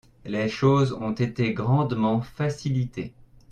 Les 0.25 0.49
choses 0.49 0.93
ont 0.93 1.11
été 1.11 1.53
grandement 1.53 2.21
facilitées. 2.21 3.13